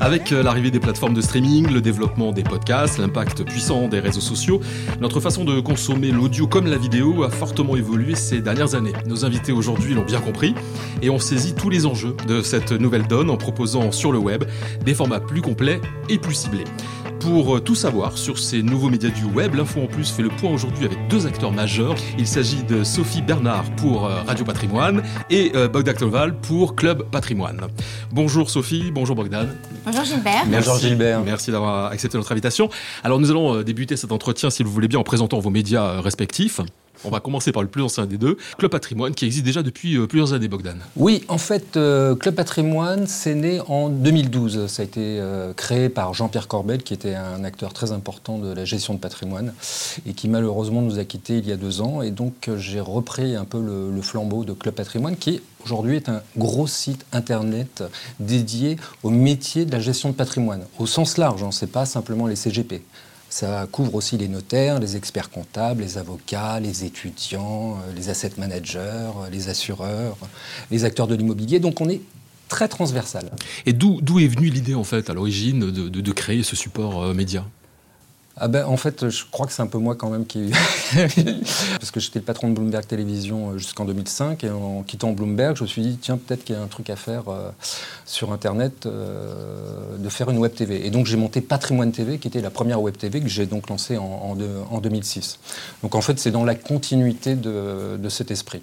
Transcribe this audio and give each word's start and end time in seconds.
Avec 0.00 0.32
euh, 0.32 0.42
l'arrivée 0.42 0.70
des 0.70 0.80
plateformes 0.80 1.12
de 1.12 1.20
streaming, 1.20 1.70
le 1.70 1.82
développement 1.82 2.32
des 2.32 2.42
podcasts, 2.42 2.96
l'impact 2.96 3.44
puissant 3.44 3.86
des 3.86 4.00
réseaux 4.00 4.22
sociaux, 4.22 4.60
notre 4.98 5.20
façon 5.20 5.44
de 5.44 5.60
consommer 5.60 6.10
l'audio 6.10 6.46
comme 6.46 6.66
la 6.66 6.78
vidéo 6.78 7.22
a 7.22 7.28
fortement 7.28 7.76
évolué 7.76 8.14
ces 8.14 8.40
dernières 8.40 8.74
années. 8.74 8.94
Nos 9.06 9.26
invités 9.26 9.52
aujourd'hui 9.52 9.92
l'ont 9.92 10.04
bien 10.04 10.20
compris 10.20 10.54
et 11.02 11.10
ont 11.10 11.18
saisi 11.18 11.54
tous 11.54 11.68
les 11.68 11.84
enjeux 11.84 12.16
de 12.26 12.40
cette 12.40 12.72
nouvelle 12.72 13.06
donne 13.06 13.28
en 13.28 13.36
proposant 13.36 13.92
sur 13.92 14.10
le 14.10 14.18
web 14.18 14.44
des 14.86 14.94
formats 14.94 15.20
plus 15.20 15.42
complets 15.42 15.82
et 16.08 16.16
plus 16.16 16.34
ciblés. 16.34 16.64
Pour 17.20 17.56
euh, 17.56 17.60
tout 17.60 17.74
savoir 17.74 18.16
sur 18.16 18.38
ces 18.38 18.62
nouveaux 18.62 18.88
médias 18.88 19.10
du 19.10 19.24
web, 19.24 19.54
l'Info 19.54 19.82
en 19.82 19.86
Plus 19.86 20.10
fait 20.10 20.22
le 20.22 20.30
point 20.30 20.50
aujourd'hui 20.50 20.86
avec 20.86 20.96
deux 21.10 21.26
acteurs 21.26 21.52
majeurs. 21.52 21.94
Il 22.16 22.26
s'agit 22.26 22.62
de 22.62 22.82
Sophie 22.84 23.20
Bernard 23.20 23.64
pour 23.76 24.06
euh, 24.06 24.22
Radio 24.26 24.46
Patrimoine 24.46 25.02
et 25.28 25.52
Bogdan 25.70 25.94
Toval 25.94 26.34
pour 26.38 26.74
Club 26.74 27.04
Patrimoine. 27.10 27.66
Bonjour 28.10 28.48
Sophie, 28.48 28.90
bonjour 28.90 29.14
Bogdan. 29.14 29.48
Bonjour 29.90 30.04
Gilbert. 30.04 30.44
Bonjour 30.46 30.78
Gilbert. 30.78 31.20
Merci 31.20 31.50
d'avoir 31.50 31.90
accepté 31.90 32.16
notre 32.16 32.30
invitation. 32.30 32.70
Alors 33.02 33.18
nous 33.18 33.30
allons 33.30 33.62
débuter 33.62 33.96
cet 33.96 34.12
entretien, 34.12 34.48
si 34.48 34.62
vous 34.62 34.70
voulez 34.70 34.86
bien, 34.86 35.00
en 35.00 35.04
présentant 35.04 35.40
vos 35.40 35.50
médias 35.50 36.00
respectifs. 36.00 36.60
On 37.04 37.10
va 37.10 37.20
commencer 37.20 37.50
par 37.50 37.62
le 37.62 37.68
plus 37.68 37.82
ancien 37.82 38.04
des 38.04 38.18
deux, 38.18 38.36
Club 38.58 38.70
Patrimoine, 38.70 39.14
qui 39.14 39.24
existe 39.24 39.44
déjà 39.44 39.62
depuis 39.62 39.96
euh, 39.96 40.06
plusieurs 40.06 40.34
années, 40.34 40.48
Bogdan. 40.48 40.76
Oui, 40.96 41.24
en 41.28 41.38
fait, 41.38 41.76
euh, 41.76 42.14
Club 42.14 42.34
Patrimoine, 42.34 43.06
c'est 43.06 43.34
né 43.34 43.60
en 43.68 43.88
2012. 43.88 44.66
Ça 44.66 44.82
a 44.82 44.84
été 44.84 45.00
euh, 45.00 45.54
créé 45.54 45.88
par 45.88 46.12
Jean-Pierre 46.12 46.46
Corbel, 46.46 46.82
qui 46.82 46.92
était 46.92 47.14
un 47.14 47.42
acteur 47.42 47.72
très 47.72 47.92
important 47.92 48.38
de 48.38 48.52
la 48.52 48.66
gestion 48.66 48.92
de 48.92 48.98
patrimoine, 48.98 49.54
et 50.06 50.12
qui 50.12 50.28
malheureusement 50.28 50.82
nous 50.82 50.98
a 50.98 51.04
quittés 51.04 51.38
il 51.38 51.48
y 51.48 51.52
a 51.52 51.56
deux 51.56 51.80
ans. 51.80 52.02
Et 52.02 52.10
donc, 52.10 52.50
j'ai 52.58 52.80
repris 52.80 53.34
un 53.34 53.44
peu 53.44 53.60
le, 53.60 53.90
le, 53.90 54.02
flambeau 54.02 54.44
de 54.44 54.52
Club 54.52 54.74
Patrimoine, 54.74 55.16
qui 55.16 55.40
aujourd'hui 55.64 55.96
est 55.96 56.08
un 56.08 56.22
gros 56.36 56.66
site 56.66 57.04
internet 57.12 57.82
dédié 58.18 58.76
au 59.02 59.10
métier 59.10 59.64
de 59.64 59.72
la 59.72 59.80
gestion 59.80 60.10
de 60.10 60.14
patrimoine, 60.14 60.64
au 60.78 60.86
sens 60.86 61.18
large, 61.18 61.42
hein, 61.42 61.50
ce 61.50 61.64
n'est 61.64 61.70
pas 61.70 61.86
simplement 61.86 62.26
les 62.26 62.36
CGP. 62.36 62.82
Ça 63.30 63.68
couvre 63.70 63.94
aussi 63.94 64.18
les 64.18 64.26
notaires, 64.26 64.80
les 64.80 64.96
experts 64.96 65.30
comptables, 65.30 65.82
les 65.82 65.98
avocats, 65.98 66.58
les 66.58 66.84
étudiants, 66.84 67.76
euh, 67.76 67.92
les 67.94 68.08
asset 68.08 68.32
managers, 68.38 68.78
euh, 68.78 69.30
les 69.30 69.48
assureurs, 69.48 70.16
les 70.72 70.84
acteurs 70.84 71.06
de 71.06 71.14
l'immobilier. 71.14 71.60
Donc 71.60 71.80
on 71.80 71.88
est 71.88 72.00
très 72.48 72.66
transversal. 72.66 73.30
Et 73.66 73.72
d'où 73.72 74.18
est 74.18 74.26
venue 74.26 74.48
l'idée 74.48 74.74
en 74.74 74.82
fait 74.82 75.08
à 75.08 75.14
l'origine 75.14 75.70
de, 75.70 76.12
créer 76.12 76.42
ce 76.42 76.56
support 76.56 77.00
euh, 77.02 77.14
média? 77.14 77.46
Ah 78.42 78.48
ben, 78.48 78.64
en 78.64 78.78
fait, 78.78 79.10
je 79.10 79.24
crois 79.30 79.46
que 79.46 79.52
c'est 79.52 79.60
un 79.60 79.66
peu 79.66 79.76
moi 79.76 79.94
quand 79.96 80.08
même 80.08 80.24
qui... 80.24 80.50
Parce 81.78 81.90
que 81.90 82.00
j'étais 82.00 82.20
le 82.20 82.24
patron 82.24 82.48
de 82.48 82.54
Bloomberg 82.54 82.86
Télévision 82.86 83.50
euh, 83.50 83.58
jusqu'en 83.58 83.84
2005, 83.84 84.44
et 84.44 84.50
en 84.50 84.82
quittant 84.82 85.12
Bloomberg, 85.12 85.56
je 85.56 85.62
me 85.62 85.68
suis 85.68 85.82
dit, 85.82 85.98
tiens, 86.00 86.16
peut-être 86.16 86.44
qu'il 86.44 86.56
y 86.56 86.58
a 86.58 86.62
un 86.62 86.66
truc 86.66 86.88
à 86.88 86.96
faire 86.96 87.28
euh, 87.28 87.50
sur 88.06 88.32
Internet, 88.32 88.86
euh, 88.86 89.98
de 89.98 90.08
faire 90.08 90.30
une 90.30 90.38
web 90.38 90.54
TV. 90.54 90.86
Et 90.86 90.90
donc 90.90 91.04
j'ai 91.04 91.18
monté 91.18 91.42
Patrimoine 91.42 91.92
TV, 91.92 92.16
qui 92.16 92.28
était 92.28 92.40
la 92.40 92.48
première 92.48 92.80
web 92.80 92.96
TV 92.96 93.20
que 93.20 93.28
j'ai 93.28 93.44
donc 93.44 93.68
lancée 93.68 93.98
en, 93.98 94.04
en, 94.04 94.34
de, 94.36 94.48
en, 94.70 94.80
2006. 94.80 95.38
Donc 95.82 95.94
en 95.94 96.00
fait, 96.00 96.18
c'est 96.18 96.30
dans 96.30 96.44
la 96.46 96.54
continuité 96.54 97.34
de, 97.34 97.98
de 97.98 98.08
cet 98.08 98.30
esprit. 98.30 98.62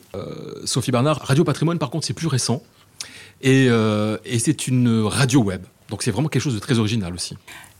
Sophie 0.65 0.91
Bernard, 0.91 1.19
Radio 1.21 1.43
Patrimoine, 1.43 1.77
par 1.77 1.91
contre, 1.91 2.07
c'est 2.07 2.13
plus 2.13 2.27
récent, 2.27 2.63
et, 3.43 3.67
et 3.67 4.39
c'est 4.39 4.67
une 4.67 5.03
radio 5.03 5.43
web. 5.43 5.61
Donc 5.89 6.01
c'est 6.01 6.11
vraiment 6.11 6.29
quelque 6.29 6.41
chose 6.41 6.55
de 6.55 6.59
très 6.59 6.79
original 6.79 7.13
aussi. 7.13 7.37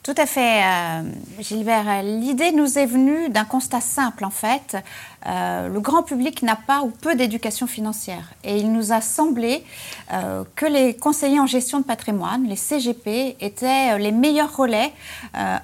Tout 0.08 0.16
à 0.16 0.26
fait, 0.26 0.64
euh, 0.64 1.02
Gilbert. 1.42 2.02
L'idée 2.02 2.54
nous 2.54 2.80
est 2.80 2.86
venue 2.86 3.28
d'un 3.28 3.44
constat 3.44 3.82
simple, 3.82 4.24
en 4.24 4.30
fait. 4.30 4.78
Euh, 5.26 5.68
le 5.68 5.82
grand 5.82 6.02
public 6.02 6.44
n'a 6.44 6.56
pas 6.56 6.80
ou 6.84 6.92
peu 6.92 7.16
d'éducation 7.16 7.68
financière. 7.68 8.32
Et 8.46 8.56
il 8.58 8.72
nous 8.72 8.94
a 8.94 9.02
semblé 9.02 9.66
euh, 10.14 10.46
que 10.56 10.66
les 10.66 10.94
conseillers 10.94 11.42
en 11.42 11.46
gestion 11.46 11.82
de 11.82 11.84
patrimoine, 11.84 12.46
les 12.48 12.56
CGP, 12.56 13.36
étaient 13.42 14.00
les 14.00 14.14
meilleurs 14.14 14.56
relais 14.56 14.94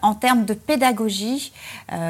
en 0.02 0.14
termes 0.14 0.44
de 0.44 0.54
pédagogie 0.54 1.54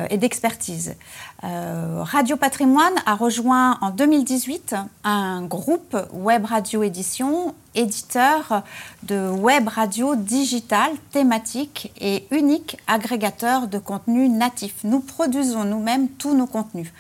et 0.10 0.18
d'expertise. 0.18 0.96
Euh, 1.44 2.04
radio 2.04 2.38
Patrimoine 2.38 2.94
a 3.06 3.16
rejoint 3.16 3.78
en 3.82 3.90
2018 3.90 4.76
un 5.04 5.42
groupe 5.42 5.98
Web 6.14 6.46
Radio 6.46 6.84
Édition, 6.84 7.54
éditeur 7.76 8.64
de 9.04 9.30
web 9.30 9.68
radio 9.68 10.16
digital, 10.16 10.92
thématique 11.12 11.92
et 12.00 12.26
unique 12.32 12.78
agrégateur 12.88 13.68
de 13.68 13.78
contenu 13.78 14.30
natif. 14.30 14.76
Nous 14.86 15.02
produisons 15.02 15.66
nous-mêmes 15.66 16.08
tous 16.08 16.34
nos 16.34 16.48
contenus. 16.48 16.94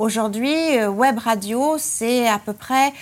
Aujourd'hui, 0.00 0.84
Web 0.86 1.18
Radio, 1.18 1.76
c'est 1.78 2.26
à 2.26 2.40
peu 2.40 2.52
près 2.52 2.92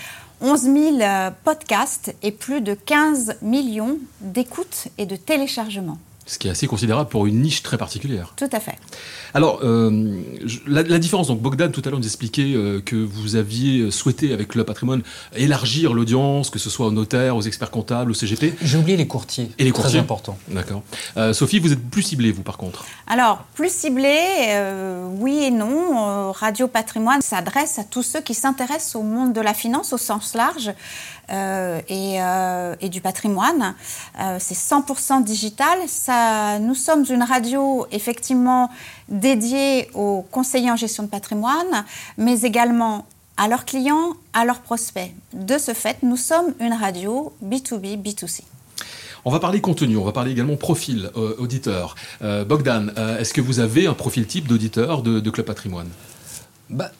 11 0.42 0.60
000 0.60 0.98
podcasts 1.42 2.14
et 2.22 2.32
plus 2.32 2.60
de 2.60 2.75
15 2.75 3.36
millions 3.41 3.97
d'écoutes 4.20 4.88
et 4.98 5.06
de 5.06 5.16
téléchargements 5.16 5.98
ce 6.26 6.38
qui 6.38 6.48
est 6.48 6.50
assez 6.50 6.66
considérable 6.66 7.08
pour 7.08 7.26
une 7.26 7.40
niche 7.42 7.62
très 7.62 7.78
particulière. 7.78 8.32
Tout 8.36 8.50
à 8.52 8.60
fait. 8.60 8.76
Alors, 9.34 9.60
euh, 9.62 10.20
la, 10.66 10.82
la, 10.82 10.98
différence, 10.98 11.28
donc 11.28 11.40
Bogdan 11.40 11.70
tout 11.70 11.82
à 11.84 11.90
l'heure 11.90 11.98
nous 11.98 12.06
expliquait 12.06 12.52
euh, 12.54 12.80
que 12.80 12.96
vous 12.96 13.36
aviez 13.36 13.90
souhaité 13.90 14.32
avec 14.32 14.54
le 14.54 14.64
patrimoine 14.64 15.02
élargir 15.34 15.94
l'audience, 15.94 16.50
que 16.50 16.58
ce 16.58 16.70
soit 16.70 16.86
aux 16.86 16.92
notaires, 16.92 17.36
aux 17.36 17.42
experts 17.42 17.70
comptables, 17.70 18.10
aux 18.10 18.14
CGP. 18.14 18.54
J'ai 18.62 18.78
oublié 18.78 18.96
les 18.96 19.06
courtiers. 19.06 19.50
Et 19.58 19.64
les 19.64 19.70
courtiers. 19.70 19.92
Très 19.92 19.98
important. 19.98 20.38
D'accord. 20.48 20.82
Euh, 21.16 21.32
Sophie, 21.32 21.58
vous 21.58 21.72
êtes 21.72 21.90
plus 21.90 22.02
ciblée, 22.02 22.32
vous, 22.32 22.42
par 22.42 22.56
contre 22.56 22.84
Alors, 23.06 23.44
plus 23.54 23.72
ciblée, 23.72 24.18
euh, 24.50 25.06
oui 25.18 25.44
et 25.44 25.50
non. 25.50 26.32
Radio 26.32 26.68
Patrimoine 26.68 27.22
s'adresse 27.22 27.78
à 27.78 27.84
tous 27.84 28.02
ceux 28.02 28.20
qui 28.20 28.34
s'intéressent 28.34 28.96
au 28.96 29.02
monde 29.02 29.32
de 29.32 29.40
la 29.40 29.54
finance 29.54 29.92
au 29.92 29.98
sens 29.98 30.34
large. 30.34 30.72
Euh, 31.30 31.80
et, 31.88 32.20
euh, 32.20 32.74
et, 32.80 32.88
du 32.88 33.00
patrimoine. 33.00 33.74
Euh, 34.20 34.36
c'est 34.38 34.56
100% 34.56 35.22
digital. 35.22 35.78
Ça, 35.86 36.11
nous 36.60 36.74
sommes 36.74 37.04
une 37.10 37.22
radio 37.22 37.86
effectivement 37.92 38.70
dédiée 39.08 39.88
aux 39.94 40.24
conseillers 40.30 40.70
en 40.70 40.76
gestion 40.76 41.02
de 41.02 41.08
patrimoine, 41.08 41.84
mais 42.18 42.40
également 42.42 43.06
à 43.36 43.48
leurs 43.48 43.64
clients, 43.64 44.14
à 44.32 44.44
leurs 44.44 44.60
prospects. 44.60 45.10
De 45.32 45.58
ce 45.58 45.74
fait, 45.74 45.98
nous 46.02 46.16
sommes 46.16 46.54
une 46.60 46.72
radio 46.72 47.32
B2B, 47.44 48.00
B2C. 48.02 48.42
On 49.24 49.30
va 49.30 49.38
parler 49.38 49.60
contenu, 49.60 49.96
on 49.96 50.04
va 50.04 50.12
parler 50.12 50.32
également 50.32 50.56
profil 50.56 51.10
euh, 51.16 51.36
auditeur. 51.38 51.94
Euh, 52.22 52.44
Bogdan, 52.44 52.92
euh, 52.98 53.18
est-ce 53.18 53.32
que 53.32 53.40
vous 53.40 53.60
avez 53.60 53.86
un 53.86 53.94
profil 53.94 54.26
type 54.26 54.48
d'auditeur 54.48 55.02
de, 55.02 55.20
de 55.20 55.30
Club 55.30 55.46
Patrimoine? 55.46 55.88
Bah, 56.72 56.90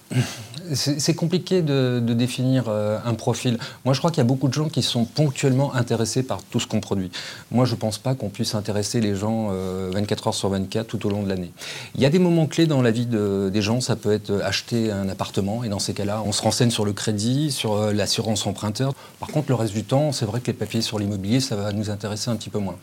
c'est 0.75 1.15
compliqué 1.15 1.63
de, 1.63 2.01
définir 2.13 2.65
euh, 2.69 2.99
un 3.05 3.15
profil. 3.15 3.59
Moi, 3.85 3.95
je 3.95 3.99
crois 3.99 4.11
qu'il 4.11 4.19
y 4.19 4.21
a 4.21 4.25
beaucoup 4.25 4.49
de 4.49 4.53
gens 4.53 4.69
qui 4.69 4.83
sont 4.83 5.07
ponctuellement 5.07 5.75
intéressés 5.75 6.23
par 6.23 6.43
tout 6.43 6.61
ce 6.61 6.67
qu'on 6.67 6.81
produit. 6.81 7.11
Moi, 7.51 7.65
je 7.65 7.75
ne 7.75 7.79
pense 7.79 7.97
pas 7.97 8.15
qu'on 8.15 8.29
puisse 8.29 8.55
intéresser 8.55 9.01
les 9.01 9.15
gens 9.15 9.49
euh, 9.51 9.91
24 9.95 10.29
heures 10.29 10.35
sur 10.35 10.51
24 10.51 10.87
tout 10.87 11.07
au 11.07 11.11
long 11.11 11.23
de 11.23 11.29
l'année. 11.29 11.53
Il 11.95 12.03
y 12.03 12.07
a 12.07 12.11
des 12.11 12.19
moments 12.19 12.47
clés 12.47 12.67
dans 12.67 12.83
la 12.83 12.91
vie 12.91 13.07
de, 13.07 13.51
des 13.51 13.63
gens. 13.63 13.81
Ça 13.81 13.97
peut 13.97 14.13
être 14.13 14.43
acheter 14.43 14.93
un 14.93 15.09
appartement, 15.09 15.65
et 15.65 15.69
dans 15.69 15.79
ces 15.79 15.95
cas-là, 15.95 16.23
on 16.27 16.33
se 16.33 16.43
renseigne 16.43 16.71
sur 16.71 16.85
le 16.85 16.93
crédit, 16.93 17.51
sur 17.51 17.75
euh, 17.75 17.93
l'assurance 17.93 18.47
emprunteur. 18.47 18.93
Par 19.21 19.31
contre, 19.31 19.49
le 19.49 19.55
reste 19.55 19.73
du 19.73 19.85
temps, 19.85 20.13
c'est 20.13 20.27
vrai 20.27 20.41
que 20.41 20.49
les 20.49 20.53
papiers 20.53 20.83
sur 20.83 20.99
l'immobilier, 20.99 21.41
ça 21.41 21.57
va 21.57 21.73
nous 21.73 21.89
intéresser 21.89 22.31
un 22.31 22.37
petit 22.37 22.51
peu 22.51 22.59
moins. 22.59 22.77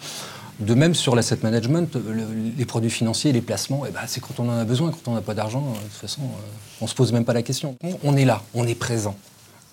De 0.60 0.74
même 0.74 0.94
sur 0.94 1.16
l'asset 1.16 1.40
management, 1.42 1.96
le, 1.96 2.26
les 2.58 2.66
produits 2.66 2.90
financiers, 2.90 3.32
les 3.32 3.42
placements, 3.42 3.84
eh 3.88 3.92
ben, 3.92 4.02
c'est 4.08 4.20
quand 4.20 4.40
on 4.40 4.50
en 4.50 4.58
a 4.58 4.66
besoin, 4.66 4.92
quand 4.92 5.12
on 5.12 5.14
n'a 5.14 5.22
pas 5.22 5.34
d'argent, 5.34 5.62
de 5.62 5.80
toute 5.80 5.92
façon, 5.94 6.22
euh, 6.22 6.82
on 6.82 6.86
ne 6.86 6.90
se 6.90 6.96
pose 6.96 7.14
même 7.14 7.26
pas 7.26 7.34
la 7.34 7.44
question. 7.44 7.78
On 8.04 8.18
est 8.18 8.26
là, 8.26 8.44
on 8.54 8.68
est 8.68 8.76
présent. 8.76 9.16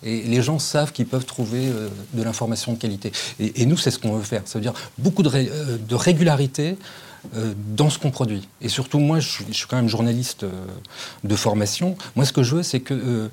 Et 0.02 0.22
les 0.22 0.42
gens 0.42 0.58
savent 0.58 0.92
qu'ils 0.92 1.06
peuvent 1.06 1.24
trouver 1.24 1.66
euh, 1.66 1.88
de 2.12 2.22
l'information 2.22 2.72
de 2.72 2.78
qualité. 2.78 3.10
Et, 3.40 3.66
nous, 3.66 3.76
c'est 3.76 3.90
ce 3.90 3.98
qu'on 3.98 4.12
veut 4.12 4.22
faire. 4.22 4.42
Ça 4.44 4.58
veut 4.58 4.62
dire 4.62 4.74
beaucoup 4.98 5.22
de, 5.22 5.28
ré, 5.28 5.50
euh, 5.50 5.78
de 5.78 5.94
régularité 5.94 6.76
euh, 7.34 7.54
dans 7.74 7.90
ce 7.90 7.98
qu'on 7.98 8.10
produit. 8.10 8.48
Et 8.60 8.68
surtout, 8.68 8.98
moi, 8.98 9.20
je, 9.20 9.42
je, 9.48 9.52
suis 9.52 9.66
quand 9.66 9.76
même 9.76 9.88
journaliste 9.88 10.44
euh, 10.44 10.50
de 11.24 11.36
formation. 11.36 11.96
Moi, 12.14 12.24
ce 12.24 12.32
que 12.32 12.42
je 12.42 12.56
veux, 12.56 12.62
c'est 12.62 12.80
que 12.80 12.94
euh, 12.94 13.28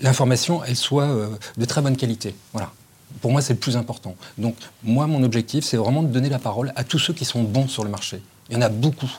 l'information, 0.00 0.62
elle 0.64 0.76
soit 0.76 1.08
de 1.56 1.64
très 1.64 1.80
bonne 1.80 1.96
qualité. 1.96 2.34
Voilà. 2.52 2.72
Pour 3.20 3.32
moi, 3.32 3.40
c'est 3.40 3.54
le 3.54 3.58
plus 3.58 3.76
important. 3.76 4.14
Donc, 4.38 4.56
moi, 4.82 5.06
mon 5.06 5.22
objectif, 5.22 5.64
c'est 5.64 5.76
vraiment 5.76 6.02
de 6.02 6.08
donner 6.08 6.28
la 6.28 6.38
parole 6.38 6.72
à 6.76 6.84
tous 6.84 6.98
ceux 6.98 7.12
qui 7.12 7.24
sont 7.24 7.42
bons 7.42 7.68
sur 7.68 7.84
le 7.84 7.90
marché. 7.90 8.20
Il 8.50 8.54
y 8.54 8.58
en 8.58 8.62
a 8.62 8.68
beaucoup. 8.68 9.10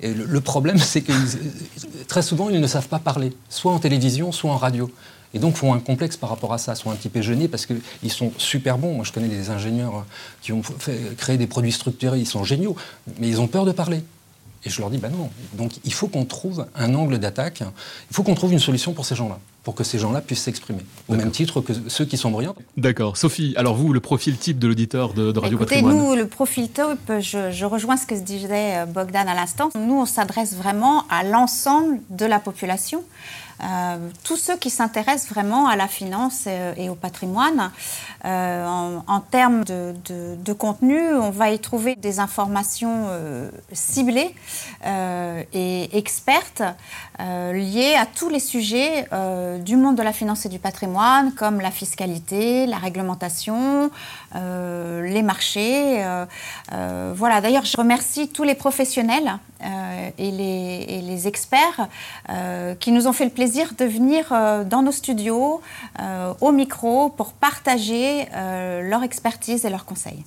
Et 0.00 0.12
le, 0.12 0.40
problème, 0.40 0.78
c'est 0.78 1.02
que 1.02 1.12
très 2.06 2.22
souvent, 2.22 2.48
ils 2.50 2.60
ne 2.60 2.66
savent 2.66 2.88
pas 2.88 2.98
parler, 2.98 3.32
soit 3.48 3.72
en 3.72 3.78
télévision, 3.78 4.32
soit 4.32 4.50
en 4.50 4.56
radio. 4.56 4.90
Et 5.34 5.38
donc, 5.38 5.56
font 5.56 5.74
un 5.74 5.80
complexe 5.80 6.16
par 6.16 6.30
rapport 6.30 6.52
à 6.52 6.58
ça, 6.58 6.74
sont 6.74 6.90
un 6.90 6.94
petit 6.94 7.08
peu 7.08 7.20
gênés 7.20 7.48
parce 7.48 7.66
qu'ils 7.66 8.12
sont 8.12 8.32
super 8.38 8.78
bons. 8.78 8.94
Moi, 8.94 9.04
je 9.04 9.12
connais 9.12 9.28
des 9.28 9.50
ingénieurs 9.50 10.06
qui 10.40 10.52
ont 10.52 10.62
créé 11.18 11.36
des 11.36 11.46
produits 11.46 11.72
structurés, 11.72 12.20
ils 12.20 12.26
sont 12.26 12.44
géniaux, 12.44 12.76
mais 13.18 13.28
ils 13.28 13.40
ont 13.40 13.48
peur 13.48 13.64
de 13.64 13.72
parler. 13.72 14.02
Et 14.64 14.70
je 14.70 14.80
leur 14.80 14.90
dis, 14.90 14.98
ben 14.98 15.10
non. 15.10 15.30
Donc, 15.54 15.72
il 15.84 15.92
faut 15.92 16.08
qu'on 16.08 16.24
trouve 16.24 16.66
un 16.74 16.94
angle 16.94 17.18
d'attaque, 17.18 17.60
il 17.60 18.14
faut 18.14 18.22
qu'on 18.22 18.34
trouve 18.34 18.52
une 18.52 18.58
solution 18.58 18.92
pour 18.92 19.04
ces 19.04 19.14
gens-là. 19.14 19.38
pour 19.62 19.74
que 19.74 19.84
ces 19.84 19.98
gens-là 19.98 20.20
puissent 20.20 20.42
s'exprimer, 20.42 20.82
au 21.08 21.14
même 21.14 21.30
titre 21.30 21.60
que 21.60 21.72
ceux 21.88 22.04
qui 22.04 22.16
sont 22.16 22.30
brillants. 22.30 22.54
D'accord. 22.76 23.16
Sophie, 23.16 23.52
alors 23.56 23.74
vous, 23.74 23.92
le 23.92 24.00
profil 24.00 24.36
type 24.36 24.58
de 24.58 24.68
l'auditeur 24.68 25.12
de, 25.12 25.36
Radio 25.38 25.58
Écoutez, 25.58 25.82
Patrimoine 25.82 25.96
nous, 25.96 26.14
le 26.14 26.26
profil 26.28 26.70
type, 26.70 27.12
je, 27.20 27.50
je 27.50 27.64
rejoins 27.64 27.96
ce 27.96 28.06
que 28.06 28.14
disait 28.14 28.78
euh, 28.78 28.86
Bogdan 28.86 29.28
à 29.28 29.34
l'instant. 29.34 29.70
Nous, 29.76 30.00
on 30.00 30.06
s'adresse 30.06 30.54
vraiment 30.54 31.04
à 31.10 31.24
l'ensemble 31.24 32.00
de 32.10 32.26
la 32.26 32.38
population. 32.38 33.02
Euh, 33.62 34.10
tous 34.22 34.36
ceux 34.36 34.56
qui 34.56 34.68
s'intéressent 34.68 35.30
vraiment 35.30 35.66
à 35.66 35.76
la 35.76 35.88
finance 35.88 36.44
euh, 36.46 36.74
et, 36.76 36.88
au 36.90 36.94
patrimoine. 36.94 37.70
Euh, 38.24 38.98
en, 39.06 39.20
termes 39.20 39.64
de, 39.64 40.52
contenu, 40.52 40.98
on 41.14 41.30
va 41.30 41.50
y 41.50 41.58
trouver 41.58 41.96
des 41.96 42.20
informations 42.20 43.08
ciblées 43.72 44.34
et 44.84 45.96
expertes 45.96 46.62
liées 47.18 47.94
à 47.98 48.06
tous 48.06 48.28
les 48.28 48.40
sujets 48.40 49.06
du 49.60 49.76
monde 49.76 49.96
de 49.96 50.02
la 50.02 50.12
finance 50.12 50.46
et 50.46 50.48
du 50.48 50.58
patrimoine, 50.58 51.32
comme 51.34 51.60
la 51.60 51.70
fiscalité, 51.70 52.66
la 52.66 52.78
réglementation, 52.78 53.90
les 54.34 55.22
marchés. 55.22 56.04
voilà, 56.70 57.40
d'ailleurs, 57.40 57.64
je 57.64 57.76
remercie 57.76 58.28
tous 58.28 58.44
les 58.44 58.54
professionnels 58.54 59.38
et 59.62 60.30
les, 60.30 60.86
et, 60.88 61.00
les, 61.00 61.28
experts 61.28 61.88
qui 62.80 62.92
nous 62.92 63.06
ont 63.06 63.12
fait 63.12 63.24
le 63.24 63.30
plaisir 63.30 63.72
de 63.78 63.84
venir 63.84 64.26
euh, 64.32 64.64
dans 64.64 64.82
nos 64.82 64.92
studios, 64.92 65.60
euh, 66.00 66.32
au 66.40 66.52
micro, 66.52 67.10
pour 67.10 67.32
partager 67.32 68.26
euh, 68.34 68.88
leur 68.88 69.02
expertise 69.02 69.64
et 69.64 69.70
leurs 69.70 69.84
conseils. 69.84 70.22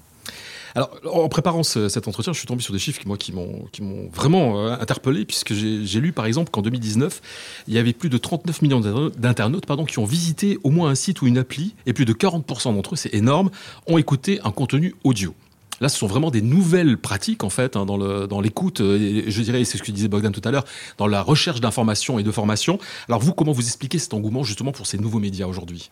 Alors, 0.76 0.92
en 1.12 1.28
préparant 1.30 1.64
cet 1.64 2.08
entretien, 2.08 2.32
je 2.32 2.38
suis 2.38 2.48
tombé 2.48 2.62
sur 2.62 2.74
des 2.74 2.80
chiffres 2.80 3.02
qui, 3.18 3.34
m'ont 3.34 4.10
vraiment 4.14 4.68
interpellé, 4.68 5.26
puisque 5.26 5.52
j'ai 5.54 6.00
lu, 6.00 6.12
par 6.14 6.28
exemple, 6.28 6.52
qu'en 6.52 6.62
2019, 6.62 7.22
il 7.68 7.74
y 7.74 7.80
avait 7.80 7.92
plus 7.92 8.10
de 8.10 8.20
39 8.20 8.62
millions 8.62 8.80
d'internautes 9.18 9.66
qui 9.88 9.98
ont 9.98 10.06
visité 10.06 10.60
au 10.64 10.70
moins 10.70 10.92
un 10.92 10.96
site 10.96 11.24
ou 11.24 11.28
une 11.28 11.40
appli, 11.40 11.74
et 11.88 11.94
plus 11.94 12.06
de 12.06 12.14
40% 12.14 12.76
d'entre 12.76 12.94
eux, 12.94 12.98
c'est 12.98 13.16
énorme, 13.16 13.50
ont 13.88 13.98
écouté 13.98 14.40
un 14.44 14.52
contenu 14.52 14.94
audio. 15.04 15.34
Là, 15.82 15.90
ce 15.90 15.98
sont 15.98 16.08
vraiment 16.08 16.32
des 16.32 16.42
nouvelles 16.42 16.98
pratiques, 16.98 17.44
en 17.44 17.50
fait, 17.50 17.76
hein, 17.76 17.86
dans 17.86 18.42
l'écoute, 18.42 18.82
euh, 18.82 19.24
je 19.28 19.42
dirais, 19.42 19.64
c'est 19.64 19.78
ce 19.78 19.84
que 19.84 19.92
disait 19.92 20.08
Bogdan 20.08 20.32
tout 20.32 20.42
à 20.44 20.52
l'heure, 20.52 20.66
dans 20.98 21.08
la 21.08 21.22
recherche 21.22 21.62
d'informations 21.62 22.20
et 22.20 22.24
de 22.24 22.32
formation. 22.32 22.80
Alors 23.08 23.22
vous, 23.22 23.34
comment 23.34 23.52
vous 23.52 23.66
expliquez 23.66 24.00
cet 24.00 24.14
engouement 24.14 24.44
justement 24.44 24.72
pour 24.72 24.88
ces 24.88 24.98
nouveaux 24.98 25.20
médias 25.20 25.46
aujourd'hui? 25.46 25.90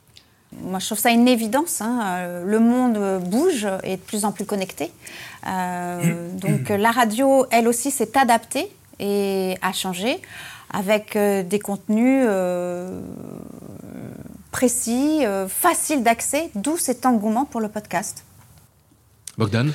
Moi, 0.61 0.79
je 0.79 0.85
trouve 0.85 0.99
ça 0.99 1.11
une 1.11 1.27
évidence. 1.27 1.81
Hein. 1.81 1.99
Euh, 2.03 2.45
le 2.45 2.59
monde 2.59 3.23
bouge 3.29 3.67
et 3.83 3.93
est 3.93 3.97
de 3.97 4.01
plus 4.01 4.25
en 4.25 4.31
plus 4.31 4.45
connecté. 4.45 4.91
Euh, 5.47 6.29
donc, 6.33 6.69
la 6.69 6.91
radio, 6.91 7.45
elle 7.51 7.67
aussi, 7.67 7.91
s'est 7.91 8.17
adaptée 8.17 8.69
et 8.99 9.55
a 9.61 9.73
changé 9.73 10.21
avec 10.73 11.17
des 11.17 11.59
contenus 11.59 12.27
précis, 14.51 15.23
faciles 15.47 16.03
d'accès, 16.03 16.49
d'où 16.55 16.75
cet 16.75 17.05
engouement 17.05 17.45
pour 17.45 17.61
le 17.61 17.69
podcast. 17.69 18.25
Bogdan 19.37 19.71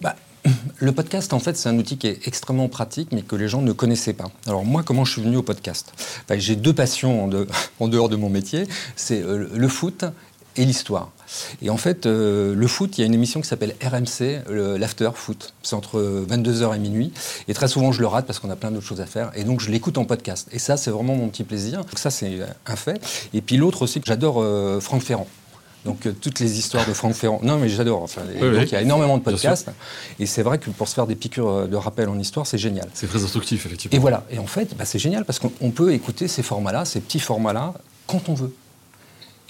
bah, 0.00 0.14
le 0.78 0.92
podcast, 0.92 1.32
en 1.32 1.40
fait, 1.40 1.56
c'est 1.56 1.68
un 1.68 1.76
outil 1.76 1.98
qui 1.98 2.06
est 2.06 2.28
extrêmement 2.28 2.68
pratique, 2.68 3.08
mais 3.10 3.22
que 3.22 3.34
les 3.34 3.48
gens 3.48 3.60
ne 3.60 3.72
connaissaient 3.72 4.12
pas. 4.12 4.30
Alors 4.46 4.64
moi, 4.64 4.84
comment 4.84 5.04
je 5.04 5.12
suis 5.12 5.22
venu 5.22 5.36
au 5.36 5.42
podcast? 5.42 5.92
Bah, 6.28 6.38
J'ai 6.38 6.54
deux 6.54 6.72
passions 6.72 7.28
en, 7.80 7.88
dehors 7.88 8.08
de 8.08 8.16
mon 8.16 8.30
métier, 8.30 8.68
c'est 8.94 9.20
euh, 9.20 9.48
le 9.52 9.68
foot 9.68 10.04
et 10.56 10.64
l'histoire. 10.64 11.10
Et 11.60 11.70
en 11.70 11.76
fait, 11.76 12.06
euh, 12.06 12.54
le 12.54 12.66
foot, 12.68 12.98
il 12.98 13.00
y 13.00 13.04
a 13.04 13.06
une 13.06 13.14
émission 13.14 13.40
qui 13.40 13.48
s'appelle 13.48 13.74
RMC, 13.82 14.44
l'After 14.78 15.10
Foot. 15.14 15.54
C'est 15.62 15.74
entre 15.74 16.24
22h 16.28 16.76
et 16.76 16.78
minuit. 16.78 17.12
Et 17.48 17.54
très 17.54 17.66
souvent, 17.66 17.90
je 17.90 18.00
le 18.00 18.06
rate 18.06 18.26
parce 18.26 18.38
qu'on 18.38 18.50
a 18.50 18.56
plein 18.56 18.70
d'autres 18.70 18.86
choses 18.86 19.00
à 19.00 19.06
faire. 19.06 19.32
Et 19.34 19.42
donc, 19.42 19.60
je 19.60 19.70
l'écoute 19.70 19.98
en 19.98 20.04
podcast. 20.04 20.48
Et 20.52 20.58
ça, 20.58 20.76
c'est 20.76 20.90
vraiment 20.90 21.16
mon 21.16 21.28
petit 21.28 21.44
plaisir. 21.44 21.84
Donc 21.84 21.98
ça, 21.98 22.10
c'est 22.10 22.40
un 22.66 22.76
fait. 22.76 23.00
Et 23.34 23.42
puis 23.42 23.56
l'autre 23.56 23.82
aussi, 23.82 24.00
j'adore 24.04 24.36
euh, 24.38 24.80
Franck 24.80 25.02
Ferrand. 25.02 25.26
Donc 25.84 26.06
euh, 26.06 26.12
toutes 26.12 26.40
les 26.40 26.58
histoires 26.58 26.86
de 26.86 26.92
Franck 26.92 27.14
Ferrand. 27.14 27.40
Non, 27.42 27.58
mais 27.58 27.68
j'adore. 27.68 28.02
Enfin, 28.02 28.22
donc 28.22 28.66
il 28.66 28.72
y 28.72 28.76
a 28.76 28.82
énormément 28.82 29.16
de 29.16 29.22
podcasts. 29.22 29.70
Et 30.18 30.26
c'est 30.26 30.42
vrai 30.42 30.58
que 30.58 30.70
pour 30.70 30.88
se 30.88 30.94
faire 30.94 31.06
des 31.06 31.16
piqûres 31.16 31.48
euh, 31.48 31.66
de 31.66 31.76
rappel 31.76 32.08
en 32.08 32.18
histoire, 32.18 32.46
c'est 32.46 32.58
génial. 32.58 32.88
C'est 32.92 33.06
très 33.06 33.22
instructif, 33.24 33.66
effectivement. 33.66 33.96
Et 33.96 34.00
voilà. 34.00 34.24
Et 34.30 34.38
en 34.38 34.46
fait, 34.46 34.76
bah, 34.76 34.84
c'est 34.84 34.98
génial 34.98 35.24
parce 35.24 35.38
qu'on 35.38 35.70
peut 35.70 35.92
écouter 35.92 36.28
ces 36.28 36.42
formats-là, 36.42 36.84
ces 36.84 37.00
petits 37.00 37.20
formats-là, 37.20 37.74
quand 38.06 38.28
on 38.28 38.34
veut. 38.34 38.54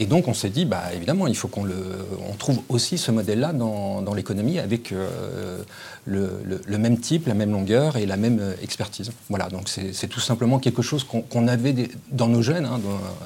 Et 0.00 0.06
donc 0.06 0.29
on 0.29 0.35
s'est 0.35 0.49
dit, 0.49 0.64
bah, 0.64 0.85
évidemment, 0.94 1.26
il 1.26 1.37
faut 1.37 1.47
qu'on 1.47 1.67
on 1.69 2.35
trouve 2.37 2.62
aussi 2.70 2.97
ce 2.97 3.11
modèle-là 3.11 3.52
dans, 3.52 4.14
l'économie 4.14 4.58
avec 4.58 4.93
euh, 4.93 5.58
le, 6.06 6.79
même 6.79 6.99
type, 6.99 7.26
la 7.26 7.35
même 7.35 7.52
longueur 7.52 7.99
et 7.99 8.06
la 8.06 8.17
même 8.17 8.38
euh, 8.41 8.55
expertise. 8.62 9.12
Voilà, 9.29 9.50
donc 9.50 9.69
c'est 9.69 10.08
tout 10.08 10.19
simplement 10.19 10.58
quelque 10.58 10.81
chose 10.81 11.05
qu'on 11.05 11.47
avait 11.47 11.91
dans 12.11 12.29
nos 12.29 12.41
gènes, 12.41 12.64
hein, 12.64 12.81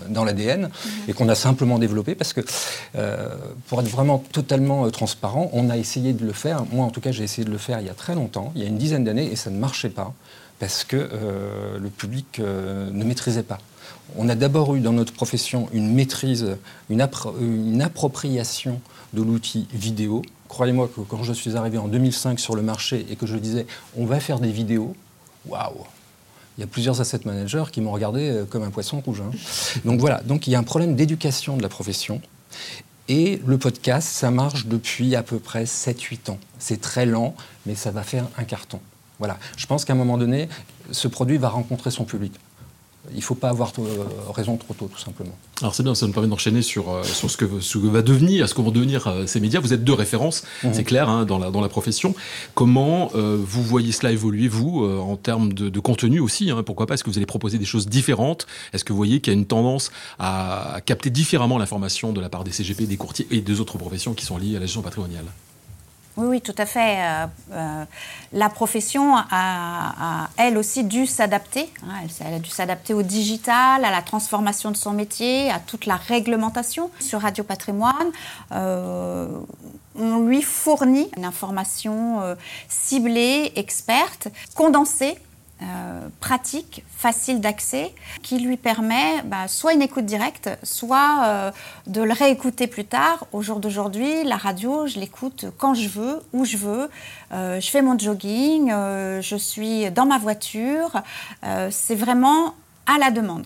dans, 0.09 0.25
l'ADN, 0.25 0.63
mhm. 0.63 0.71
et 1.07 1.13
qu'on 1.13 1.29
a 1.29 1.37
simplement 1.37 1.79
développé 1.79 2.17
parce 2.17 2.33
que, 2.33 2.41
euh, 2.97 3.29
pour 3.69 3.81
être 3.81 3.89
vraiment 3.89 4.19
totalement 4.19 4.91
transparent, 4.91 5.51
on 5.53 5.71
a 5.71 5.77
essayé 5.77 6.13
de 6.13 6.27
le 6.27 6.33
faire. 6.33 6.65
Moi, 6.73 6.85
en 6.85 6.91
tout 6.91 7.01
cas, 7.01 7.13
j'ai 7.13 7.23
essayé 7.23 7.45
de 7.45 7.53
le 7.53 7.59
faire 7.59 7.79
il 7.81 7.87
y 7.87 7.91
a 7.91 7.95
très 7.95 8.17
longtemps, 8.17 8.53
il 8.57 8.63
y 8.63 8.65
a 8.65 8.69
une 8.69 8.79
dizaine 8.79 9.05
d'années, 9.05 9.31
et 9.31 9.37
ça 9.37 9.51
ne 9.51 9.59
marchait 9.59 9.91
pas 9.91 10.13
parce 10.59 10.83
que 10.83 11.09
le 11.79 11.89
public 11.91 12.39
ne 12.41 13.05
maîtrisait 13.05 13.43
pas. 13.43 13.59
On 14.17 14.29
a 14.29 14.35
d'abord 14.35 14.75
eu 14.75 14.81
dans 14.81 14.93
notre 14.93 15.13
profession 15.13 15.69
une 15.73 15.93
maîtrise, 15.93 16.57
une, 16.91 17.01
appropriation 17.83 18.81
de 19.13 19.23
l'outil 19.23 19.67
vidéo. 19.73 20.23
Croyez-moi 20.49 20.89
que 20.95 21.01
quand 21.01 21.23
je 21.23 21.33
suis 21.33 21.57
arrivé 21.57 21.79
en 21.79 21.89
2005 21.89 22.39
sur 22.39 22.55
le 22.55 22.63
marché 22.63 23.07
et 23.11 23.17
que 23.17 23.27
je 23.27 23.37
disais 23.37 23.67
on 23.97 24.07
va 24.07 24.21
faire 24.21 24.39
des 24.39 24.53
vidéos, 24.53 24.95
waouh 25.47 25.85
il 26.57 26.61
y 26.61 26.65
a 26.65 26.67
plusieurs 26.67 27.01
asset 27.01 27.21
managers 27.25 27.65
qui 27.73 27.81
m'ont 27.81 27.91
regardé 27.91 28.31
euh, 28.31 28.45
comme 28.45 28.63
un 28.63 28.71
poisson 28.71 29.01
rouge. 29.01 29.23
Hein. 29.23 29.31
Donc 29.85 30.01
voilà, 30.01 30.21
donc 30.23 30.47
il 30.47 30.53
y 30.53 30.55
a 30.55 30.59
un 30.59 30.63
problème 30.63 30.95
d'éducation 30.95 31.57
de 31.57 31.63
la 31.63 31.69
profession. 31.69 32.21
Et 33.09 33.43
le 33.45 33.59
podcast, 33.59 34.09
ça 34.09 34.31
marche 34.31 34.67
depuis 34.67 35.15
à 35.15 35.23
peu 35.23 35.39
près 35.39 35.65
7-8 35.65 36.31
ans. 36.31 36.39
C'est 36.59 36.81
très 36.81 37.05
lent, 37.05 37.35
mais 37.67 37.75
ça 37.75 37.91
va 37.91 38.03
faire 38.03 38.27
un 38.39 38.45
carton. 38.45 38.81
Voilà. 39.19 39.39
Je 39.57 39.67
pense 39.67 39.85
qu'à 39.85 39.93
un 39.93 39.97
moment 39.97 40.17
donné, 40.17 40.49
ce 40.91 41.07
produit 41.09 41.37
va 41.37 41.51
rencontrer 41.51 41.91
son 41.91 42.05
public 42.05 42.33
il 43.11 43.19
ne 43.19 43.23
faut 43.23 43.35
pas 43.35 43.51
avoir 43.51 43.73
euh, 43.79 44.05
raison 44.31 44.57
trop 44.57 44.75
tôt, 44.75 44.91
tout 44.93 45.01
simplement. 45.01 45.37
Alors 45.61 45.75
c'est 45.75 45.83
bien, 45.83 45.95
ça 45.95 46.07
nous 46.07 46.13
permet 46.13 46.29
d'enchaîner 46.29 46.63
sur, 46.63 46.91
euh, 46.91 47.03
sur 47.03 47.31
ce, 47.31 47.37
que, 47.37 47.61
ce 47.61 47.79
que 47.79 47.87
va 47.87 48.03
devenir, 48.03 48.49
ce 48.49 48.55
que 48.55 48.63
vont 48.63 48.71
devenir 48.71 49.07
euh, 49.07 49.27
ces 49.27 49.41
médias. 49.41 49.61
Vous 49.61 49.73
êtes 49.73 49.85
deux 49.85 49.93
références, 49.93 50.45
mhm. 50.63 50.75
c'est 50.75 50.85
clair, 50.85 51.09
hein, 51.09 51.25
dans, 51.25 51.39
la, 51.39 51.51
dans 51.51 51.61
la 51.61 51.69
profession. 51.69 52.15
Comment 52.55 53.11
vous 53.15 53.63
voyez 53.63 53.93
cela 53.93 54.13
évoluer, 54.13 54.49
vous, 54.49 54.85
en 54.85 55.17
termes 55.17 55.53
de, 55.53 55.81
contenu 55.81 56.21
aussi 56.21 56.51
hein, 56.51 56.63
Pourquoi 56.65 56.87
pas? 56.87 56.95
Est-ce 56.95 57.05
que 57.05 57.11
vous 57.11 57.19
allez 57.19 57.27
proposer 57.27 57.59
des 57.59 57.65
choses 57.65 57.87
différentes? 57.87 58.47
Est-ce 58.73 58.85
que 58.85 58.93
vous 58.93 58.97
voyez 58.97 59.21
qu'il 59.21 59.33
y 59.33 59.37
a 59.37 59.39
une 59.39 59.47
tendance 59.47 59.91
à 60.19 60.81
capter 60.85 61.11
différemment 61.11 61.59
l'information 61.59 62.13
de 62.13 62.21
la 62.21 62.29
part 62.29 62.45
des 62.45 62.53
CGP, 62.53 62.87
des 62.87 62.97
courtiers 62.97 63.27
et 63.31 63.41
des 63.41 63.61
autres 63.61 63.79
professions 63.79 64.15
qui 64.15 64.25
sont 64.25 64.39
liées 64.39 64.57
à 64.57 64.61
la 64.61 64.67
gestion 64.67 64.83
patrimoniale? 64.83 65.27
Oui, 66.17 66.27
oui, 66.29 66.41
tout 66.41 66.55
à 66.59 66.67
fait. 66.67 66.99
Euh, 66.99 67.27
euh, 67.53 67.85
la 68.33 68.49
profession 68.49 69.17
a, 69.17 70.29
elle 70.37 70.57
aussi 70.57 70.85
dû 70.85 71.07
s'adapter. 71.07 71.69
Hein. 71.83 72.07
elle, 72.21 72.35
a 72.35 72.39
dû 72.39 72.51
s'adapter 72.51 72.95
au 72.95 73.03
digital, 73.03 73.85
à 73.85 73.91
la 73.91 74.03
transformation 74.03 74.71
de 74.71 74.77
son 74.77 74.93
métier, 74.93 75.51
à 75.51 75.59
toute 75.59 75.87
la 75.87 75.97
réglementation. 75.97 76.91
Sur 77.01 77.23
Radio 77.23 77.43
Patrimoine, 77.43 78.13
euh, 78.53 79.27
on 79.97 80.21
lui 80.21 80.43
fournit 80.43 81.09
une 81.17 81.25
information 81.25 82.37
ciblée, 82.69 83.53
experte, 83.57 84.29
condensée 84.55 85.19
euh, 85.65 86.09
pratique, 86.21 86.85
facile 86.95 87.41
d'accès, 87.41 87.93
qui 88.23 88.39
lui 88.39 88.57
permet 88.57 89.23
bah, 89.25 89.49
soit 89.49 89.73
une 89.73 89.83
écoute 89.83 90.05
directe, 90.05 90.51
soit 90.63 91.23
euh, 91.25 91.51
de 91.87 92.03
le 92.03 92.13
réécouter 92.13 92.67
plus 92.67 92.85
tard. 92.85 93.27
Au 93.33 93.41
jour 93.41 93.61
d'aujourd'hui, 93.61 94.25
la 94.25 94.37
radio, 94.37 94.87
je 94.87 94.99
l'écoute 94.99 95.47
quand 95.57 95.75
je 95.75 95.89
veux, 95.89 96.21
où 96.33 96.45
je 96.45 96.57
veux. 96.57 96.91
Euh, 97.33 97.61
je 97.61 97.71
fais 97.71 97.83
mon 97.83 97.99
jogging, 97.99 98.71
je 98.71 99.37
suis 99.39 99.91
dans 99.91 100.07
ma 100.07 100.19
voiture. 100.19 101.03
C'est 101.71 101.95
vraiment 101.95 102.55
à 102.87 102.99
la 102.99 103.11
demande. 103.11 103.45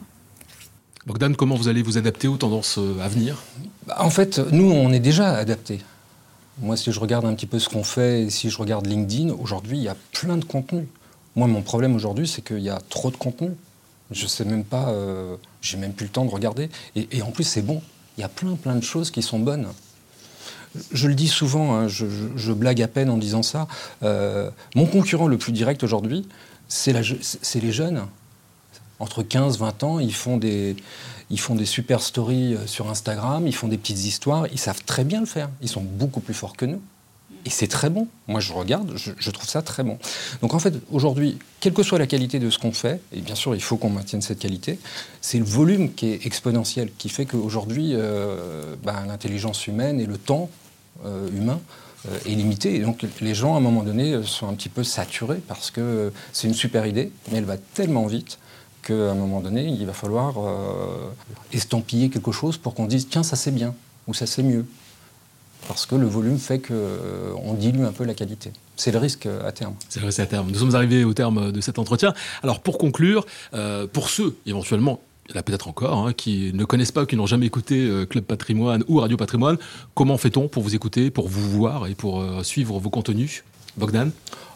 Bogdan, 1.06 1.34
comment 1.36 1.54
vous 1.54 1.68
allez 1.68 1.82
vous 1.82 1.98
adapter 1.98 2.26
aux 2.26 2.36
tendances 2.36 2.78
à 3.00 3.08
venir? 3.08 3.42
Bah, 3.86 3.96
En 4.00 4.10
fait, 4.10 4.38
nous, 4.50 4.70
on 4.70 4.92
est 4.92 5.00
déjà 5.00 5.36
adaptés. 5.36 5.80
Moi, 6.60 6.76
si 6.76 6.90
je 6.90 6.98
regarde 6.98 7.24
un 7.24 7.34
petit 7.34 7.46
peu 7.46 7.60
ce 7.60 7.68
qu'on 7.68 7.84
fait, 7.84 8.28
si 8.30 8.50
je 8.50 8.58
regarde 8.58 8.86
LinkedIn, 8.86 9.32
aujourd'hui, 9.34 9.78
il 9.78 9.84
y 9.84 9.88
a 9.88 9.96
plein 10.12 10.36
de 10.36 10.44
contenus. 10.44 10.86
Moi, 11.38 11.46
mon 11.46 11.62
problème 11.62 11.94
aujourd'hui, 11.94 12.26
c'est 12.26 12.42
qu'il 12.42 12.58
y 12.58 12.68
a 12.68 12.80
trop 12.88 13.12
de 13.12 13.16
contenu. 13.16 13.50
Je 14.10 14.26
sais 14.26 14.44
même 14.44 14.64
pas, 14.64 14.88
euh, 14.88 15.36
j'ai 15.62 15.76
même 15.76 15.92
plus 15.92 16.06
le 16.06 16.10
temps 16.10 16.24
de 16.24 16.30
regarder. 16.32 16.68
Et, 16.96 17.22
en 17.22 17.30
plus, 17.30 17.44
c'est 17.44 17.62
bon. 17.62 17.80
Il 18.16 18.22
y 18.22 18.24
a 18.24 18.28
plein, 18.28 18.56
plein 18.56 18.74
de 18.74 18.82
choses 18.82 19.12
qui 19.12 19.22
sont 19.22 19.38
bonnes. 19.38 19.68
Je 20.90 21.06
le 21.06 21.14
dis 21.14 21.28
souvent, 21.28 21.76
hein, 21.76 21.86
je, 21.86 22.52
blague 22.52 22.82
à 22.82 22.88
peine 22.88 23.08
en 23.08 23.16
disant 23.16 23.44
ça. 23.44 23.68
Euh, 24.02 24.50
mon 24.74 24.86
concurrent 24.86 25.28
le 25.28 25.38
plus 25.38 25.52
direct 25.52 25.84
aujourd'hui, 25.84 26.26
c'est 26.66 26.92
les 26.92 27.72
jeunes. 27.72 28.02
Entre 28.98 29.22
15 29.22 29.58
20 29.58 29.84
ans, 29.84 30.00
ils 30.00 30.14
font, 30.14 30.38
des, 30.38 30.74
ils 31.30 31.38
font 31.38 31.54
des 31.54 31.66
super 31.66 32.02
stories 32.02 32.56
euh, 32.56 32.66
sur 32.66 32.90
Instagram, 32.90 33.46
ils 33.46 33.54
font 33.54 33.68
des 33.68 33.78
petites 33.78 34.04
histoires, 34.04 34.48
ils 34.50 34.58
savent 34.58 34.82
très 34.84 35.04
bien 35.04 35.20
le 35.20 35.26
faire. 35.26 35.50
Ils 35.62 35.68
sont 35.68 35.82
beaucoup 35.82 36.18
plus 36.18 36.34
forts 36.34 36.56
que 36.56 36.66
nous. 36.66 36.82
Et 37.48 37.50
c'est 37.50 37.66
très 37.66 37.88
bon. 37.88 38.08
Moi, 38.26 38.40
je 38.40 38.52
regarde, 38.52 38.92
je, 38.94 39.30
trouve 39.30 39.48
ça 39.48 39.62
très 39.62 39.82
bon. 39.82 39.98
Donc 40.42 40.52
en 40.52 40.58
fait, 40.58 40.74
aujourd'hui, 40.90 41.38
quelle 41.60 41.72
que 41.72 41.82
soit 41.82 41.98
la 41.98 42.06
qualité 42.06 42.38
de 42.38 42.50
ce 42.50 42.58
qu'on 42.58 42.72
fait, 42.72 43.00
et 43.10 43.22
bien 43.22 43.34
sûr, 43.34 43.54
il 43.54 43.62
faut 43.62 43.78
qu'on 43.78 43.88
maintienne 43.88 44.20
cette 44.20 44.38
qualité, 44.38 44.78
c'est 45.22 45.38
le 45.38 45.46
volume 45.46 45.94
qui 45.94 46.08
est 46.08 46.26
exponentiel, 46.26 46.90
qui 46.98 47.08
fait 47.08 47.24
qu'aujourd'hui, 47.24 47.92
euh, 47.94 48.76
bah, 48.84 49.02
l'intelligence 49.06 49.66
humaine 49.66 49.98
et 49.98 50.04
le 50.04 50.18
temps 50.18 50.50
euh, 51.06 51.26
humain 51.30 51.58
euh, 52.06 52.18
est 52.26 52.34
limité. 52.34 52.74
Et 52.74 52.80
donc 52.80 53.06
les 53.22 53.34
gens, 53.34 53.54
à 53.54 53.56
un 53.56 53.62
moment 53.62 53.82
donné, 53.82 54.20
sont 54.24 54.46
un 54.46 54.52
petit 54.52 54.68
peu 54.68 54.84
saturés 54.84 55.40
parce 55.48 55.70
que 55.70 56.12
c'est 56.34 56.48
une 56.48 56.54
super 56.54 56.84
idée, 56.84 57.10
mais 57.32 57.38
elle 57.38 57.46
va 57.46 57.56
tellement 57.56 58.04
vite 58.04 58.38
qu'à 58.82 58.92
un 58.92 59.14
moment 59.14 59.40
donné, 59.40 59.64
il 59.64 59.86
va 59.86 59.94
falloir 59.94 60.34
estampiller 61.54 62.10
quelque 62.10 62.30
chose 62.30 62.58
pour 62.58 62.74
qu'on 62.74 62.84
dise 62.84 63.08
tiens, 63.08 63.22
ça 63.22 63.36
c'est 63.36 63.52
bien 63.52 63.74
ou 64.06 64.12
ça 64.12 64.26
c'est 64.26 64.42
mieux 64.42 64.66
parce 65.68 65.84
que 65.84 65.94
le 65.94 66.06
volume 66.06 66.38
fait 66.38 66.58
qu'on 66.58 66.72
euh, 66.72 67.56
dilue 67.56 67.84
un 67.84 67.92
peu 67.92 68.04
la 68.04 68.14
qualité. 68.14 68.50
C'est 68.76 68.90
le 68.90 68.98
risque 68.98 69.26
euh, 69.26 69.46
à 69.46 69.52
terme. 69.52 69.74
C'est 69.90 70.00
le 70.00 70.06
risque 70.06 70.20
à 70.20 70.26
terme. 70.26 70.50
Nous 70.50 70.58
sommes 70.58 70.74
arrivés 70.74 71.04
au 71.04 71.12
terme 71.12 71.52
de 71.52 71.60
cet 71.60 71.78
entretien. 71.78 72.14
Alors 72.42 72.60
pour 72.60 72.78
conclure, 72.78 73.26
euh, 73.52 73.86
pour 73.86 74.08
ceux 74.08 74.36
éventuellement, 74.46 75.00
il 75.28 75.34
y 75.34 75.36
en 75.36 75.40
a 75.40 75.42
peut-être 75.42 75.68
encore, 75.68 76.06
hein, 76.06 76.12
qui 76.14 76.52
ne 76.54 76.64
connaissent 76.64 76.90
pas, 76.90 77.04
qui 77.04 77.14
n'ont 77.14 77.26
jamais 77.26 77.44
écouté 77.44 77.86
Club 78.08 78.24
Patrimoine 78.24 78.82
ou 78.88 78.98
Radio 78.98 79.18
Patrimoine, 79.18 79.58
comment 79.94 80.16
fait-on 80.16 80.48
pour 80.48 80.62
vous 80.62 80.74
écouter, 80.74 81.10
pour 81.10 81.28
vous 81.28 81.50
voir 81.50 81.86
et 81.86 81.94
pour 81.94 82.24
suivre 82.46 82.78
vos 82.78 82.88
contenus? 82.88 83.44
Bogdan? 83.76 84.10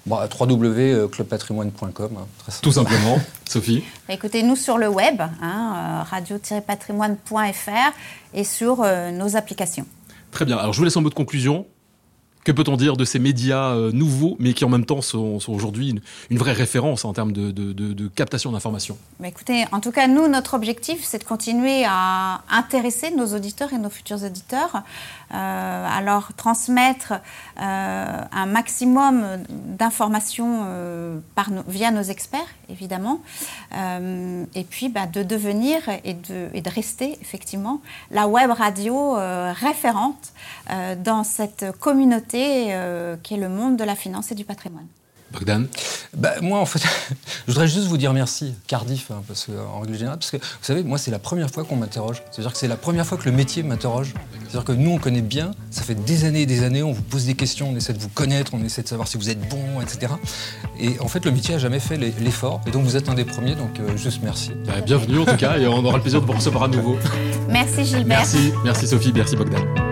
Bah, 0.06 0.26
www.clubpatrimoine.com. 0.40 2.10
Hein, 2.18 2.52
Tout 2.62 2.72
simplement. 2.72 3.20
Sophie? 3.46 3.84
Bah, 4.08 4.14
Écoutez, 4.14 4.42
nous 4.42 4.56
sur 4.56 4.78
le 4.78 4.88
web, 4.88 5.20
hein, 5.20 6.04
radio-patrimoine.fr 6.10 7.92
et 8.32 8.44
sur 8.44 8.78
nos 9.12 9.36
applications. 9.36 9.84
Très 10.32 10.44
bien. 10.44 10.56
Alors 10.56 10.72
je 10.72 10.78
vous 10.78 10.84
laisse 10.84 10.96
en 10.96 11.02
mode 11.02 11.14
conclusion. 11.14 11.66
Que 12.44 12.50
peut-on 12.50 12.76
dire 12.76 12.96
de 12.96 13.04
ces 13.04 13.20
médias 13.20 13.70
euh, 13.70 13.92
nouveaux, 13.92 14.36
mais 14.40 14.52
qui 14.52 14.64
en 14.64 14.68
même 14.68 14.84
temps 14.84 15.00
sont, 15.00 15.38
aujourd'hui 15.46 15.94
une, 16.28 16.38
vraie 16.38 16.52
référence 16.52 17.04
en 17.04 17.12
termes 17.12 17.30
de, 17.30 18.08
captation 18.08 18.50
d'informations? 18.50 18.98
Écoutez, 19.22 19.64
en 19.70 19.78
tout 19.78 19.92
cas, 19.92 20.08
nous, 20.08 20.26
notre 20.26 20.54
objectif, 20.54 21.04
c'est 21.04 21.18
de 21.18 21.24
continuer 21.24 21.84
à 21.86 22.42
intéresser 22.50 23.12
nos 23.12 23.26
auditeurs 23.26 23.72
et 23.72 23.78
nos 23.78 23.90
futurs 23.90 24.24
auditeurs 24.24 24.82
euh, 25.32 25.86
alors 25.88 26.32
transmettre 26.36 27.14
euh, 27.60 28.22
un 28.32 28.46
maximum 28.46 29.24
d'informations 29.82 30.62
euh, 30.64 31.18
via 31.66 31.90
nos 31.90 32.02
experts, 32.02 32.54
évidemment, 32.68 33.20
et 33.72 34.64
puis 34.64 34.88
bah, 34.88 35.06
de 35.06 35.22
devenir 35.22 35.80
et 36.04 36.14
de, 36.14 36.48
et 36.54 36.60
de, 36.60 36.70
rester 36.70 37.18
effectivement 37.20 37.80
la 38.10 38.28
web 38.28 38.50
radio 38.50 39.16
référente 39.52 40.32
dans 40.98 41.24
cette 41.24 41.66
communauté 41.78 42.76
qui 43.22 43.34
est 43.34 43.38
le 43.38 43.48
monde 43.48 43.76
de 43.76 43.84
la 43.84 43.96
finance 43.96 44.30
et 44.30 44.34
du 44.34 44.44
patrimoine. 44.44 44.86
Bogdan 45.32 45.66
bah, 46.16 46.34
Moi, 46.40 46.58
en 46.58 46.66
fait, 46.66 46.80
je 47.46 47.52
voudrais 47.52 47.68
juste 47.68 47.86
vous 47.86 47.96
dire 47.96 48.12
merci, 48.12 48.54
Cardiff, 48.66 49.10
hein, 49.10 49.22
parce 49.26 49.46
que, 49.46 49.52
en 49.52 49.80
règle 49.80 49.94
générale, 49.94 50.18
parce 50.18 50.30
que 50.30 50.36
vous 50.36 50.42
savez, 50.62 50.82
moi, 50.82 50.98
c'est 50.98 51.10
la 51.10 51.18
première 51.18 51.50
fois 51.50 51.64
qu'on 51.64 51.76
m'interroge. 51.76 52.22
C'est-à-dire 52.30 52.52
que 52.52 52.58
c'est 52.58 52.68
la 52.68 52.76
première 52.76 53.06
fois 53.06 53.18
que 53.18 53.24
le 53.24 53.32
métier 53.32 53.62
m'interroge. 53.62 54.14
C'est-à-dire 54.42 54.64
que 54.64 54.72
nous, 54.72 54.90
on 54.90 54.98
connaît 54.98 55.22
bien, 55.22 55.52
ça 55.70 55.82
fait 55.82 55.94
des 55.94 56.24
années 56.24 56.42
et 56.42 56.46
des 56.46 56.62
années, 56.62 56.82
on 56.82 56.92
vous 56.92 57.02
pose 57.02 57.26
des 57.26 57.34
questions, 57.34 57.70
on 57.70 57.76
essaie 57.76 57.92
de 57.92 58.00
vous 58.00 58.08
connaître, 58.08 58.52
on 58.54 58.62
essaie 58.62 58.82
de 58.82 58.88
savoir 58.88 59.08
si 59.08 59.16
vous 59.16 59.30
êtes 59.30 59.48
bon, 59.48 59.80
etc. 59.80 60.12
Et 60.78 61.00
en 61.00 61.08
fait, 61.08 61.24
le 61.24 61.30
métier 61.30 61.54
a 61.54 61.58
jamais 61.58 61.80
fait 61.80 61.96
l'effort. 61.96 62.60
Et 62.66 62.70
donc, 62.70 62.84
vous 62.84 62.96
êtes 62.96 63.08
un 63.08 63.14
des 63.14 63.24
premiers, 63.24 63.54
donc 63.54 63.80
euh, 63.80 63.96
juste 63.96 64.20
merci. 64.22 64.52
Bah, 64.66 64.80
bienvenue, 64.84 65.18
en 65.20 65.24
tout 65.24 65.36
cas, 65.36 65.58
et 65.58 65.66
on 65.66 65.84
aura 65.84 65.96
le 65.96 66.02
plaisir 66.02 66.20
de 66.20 66.26
vous 66.26 66.32
recevoir 66.32 66.64
à 66.64 66.68
nouveau. 66.68 66.96
Merci, 67.48 67.84
Gilbert. 67.84 68.18
Merci, 68.18 68.52
merci 68.64 68.86
Sophie, 68.86 69.12
merci 69.14 69.36
Bogdan. 69.36 69.91